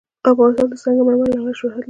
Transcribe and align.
افغانستان 0.31 0.67
د 0.71 0.75
سنگ 0.83 0.97
مرمر 1.05 1.27
له 1.29 1.35
امله 1.37 1.53
شهرت 1.59 1.71
لري. 1.73 1.79